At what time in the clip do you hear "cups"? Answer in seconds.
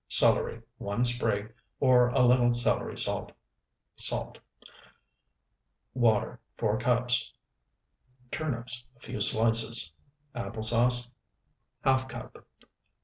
6.79-7.31